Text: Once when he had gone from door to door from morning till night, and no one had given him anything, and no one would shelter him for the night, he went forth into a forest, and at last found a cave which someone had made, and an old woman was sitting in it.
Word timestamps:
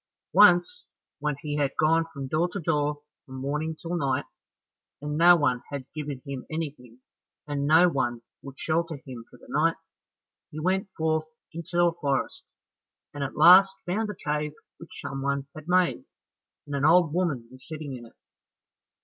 Once 0.33 0.87
when 1.19 1.35
he 1.43 1.57
had 1.57 1.73
gone 1.79 2.05
from 2.11 2.25
door 2.25 2.49
to 2.51 2.59
door 2.59 3.03
from 3.27 3.35
morning 3.35 3.75
till 3.79 3.95
night, 3.95 4.25
and 4.99 5.15
no 5.15 5.35
one 5.35 5.61
had 5.69 5.85
given 5.93 6.23
him 6.25 6.43
anything, 6.49 7.01
and 7.45 7.67
no 7.67 7.87
one 7.87 8.23
would 8.41 8.57
shelter 8.57 8.95
him 9.05 9.23
for 9.29 9.37
the 9.37 9.45
night, 9.47 9.75
he 10.49 10.59
went 10.59 10.89
forth 10.97 11.25
into 11.53 11.79
a 11.83 11.93
forest, 11.93 12.45
and 13.13 13.23
at 13.23 13.37
last 13.37 13.75
found 13.85 14.09
a 14.09 14.15
cave 14.15 14.53
which 14.79 15.01
someone 15.03 15.45
had 15.53 15.67
made, 15.67 16.03
and 16.65 16.75
an 16.75 16.83
old 16.83 17.13
woman 17.13 17.47
was 17.51 17.63
sitting 17.67 17.95
in 17.95 18.07
it. 18.07 18.13